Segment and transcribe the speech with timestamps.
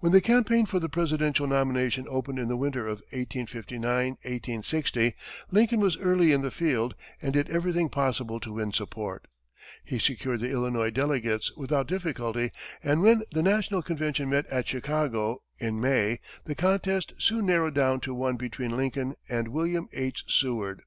[0.00, 5.14] When the campaign for the presidential nomination opened in the winter of 1859 1860,
[5.50, 9.26] Lincoln was early in the field and did everything possible to win support.
[9.82, 12.50] He secured the Illinois delegates without difficulty,
[12.82, 18.00] and when the national convention met at Chicago, in May, the contest soon narrowed down
[18.00, 20.24] to one between Lincoln and William H.
[20.28, 20.82] Seward.